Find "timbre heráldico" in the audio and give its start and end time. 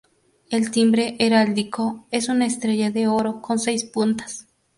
0.71-2.07